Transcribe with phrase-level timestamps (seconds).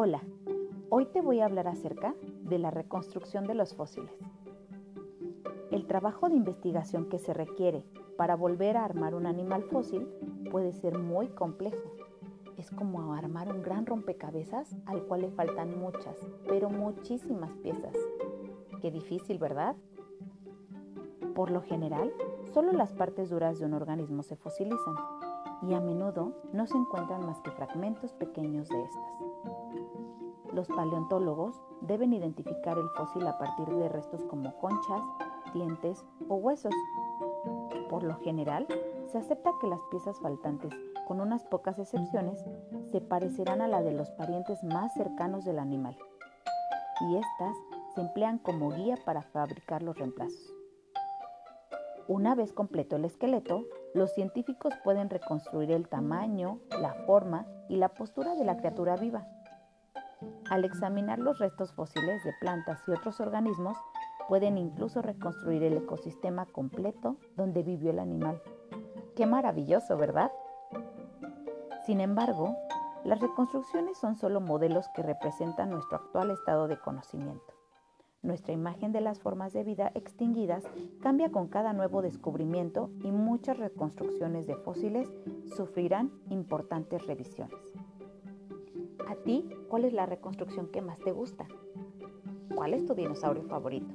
[0.00, 0.22] Hola,
[0.90, 4.12] hoy te voy a hablar acerca de la reconstrucción de los fósiles.
[5.72, 7.84] El trabajo de investigación que se requiere
[8.16, 10.06] para volver a armar un animal fósil
[10.52, 11.82] puede ser muy complejo.
[12.56, 17.96] Es como armar un gran rompecabezas al cual le faltan muchas, pero muchísimas piezas.
[18.80, 19.74] Qué difícil, ¿verdad?
[21.34, 22.12] Por lo general,
[22.54, 24.94] solo las partes duras de un organismo se fosilizan
[25.62, 29.04] y a menudo no se encuentran más que fragmentos pequeños de estas.
[30.52, 35.02] Los paleontólogos deben identificar el fósil a partir de restos como conchas,
[35.52, 36.74] dientes o huesos.
[37.90, 38.66] Por lo general,
[39.06, 40.72] se acepta que las piezas faltantes,
[41.06, 42.44] con unas pocas excepciones,
[42.90, 45.96] se parecerán a la de los parientes más cercanos del animal,
[47.00, 47.56] y estas
[47.94, 50.54] se emplean como guía para fabricar los reemplazos.
[52.08, 57.90] Una vez completo el esqueleto, los científicos pueden reconstruir el tamaño, la forma y la
[57.90, 59.26] postura de la criatura viva.
[60.48, 63.76] Al examinar los restos fósiles de plantas y otros organismos,
[64.26, 68.40] pueden incluso reconstruir el ecosistema completo donde vivió el animal.
[69.14, 70.32] Qué maravilloso, ¿verdad?
[71.84, 72.56] Sin embargo,
[73.04, 77.57] las reconstrucciones son solo modelos que representan nuestro actual estado de conocimiento.
[78.22, 80.64] Nuestra imagen de las formas de vida extinguidas
[81.00, 85.08] cambia con cada nuevo descubrimiento y muchas reconstrucciones de fósiles
[85.56, 87.72] sufrirán importantes revisiones.
[89.06, 91.46] ¿A ti cuál es la reconstrucción que más te gusta?
[92.54, 93.94] ¿Cuál es tu dinosaurio favorito?